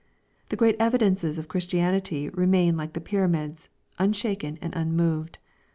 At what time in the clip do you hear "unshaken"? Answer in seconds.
3.99-4.57